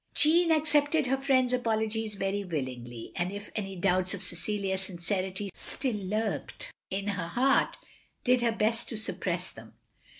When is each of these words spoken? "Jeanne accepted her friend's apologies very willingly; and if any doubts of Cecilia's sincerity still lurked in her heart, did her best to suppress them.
"Jeanne 0.15 0.49
accepted 0.49 1.05
her 1.05 1.15
friend's 1.15 1.53
apologies 1.53 2.15
very 2.15 2.43
willingly; 2.43 3.11
and 3.15 3.31
if 3.31 3.51
any 3.55 3.75
doubts 3.75 4.15
of 4.15 4.23
Cecilia's 4.23 4.81
sincerity 4.81 5.51
still 5.53 5.93
lurked 5.95 6.71
in 6.89 7.09
her 7.09 7.27
heart, 7.27 7.77
did 8.23 8.41
her 8.41 8.51
best 8.51 8.89
to 8.89 8.97
suppress 8.97 9.51
them. 9.51 9.75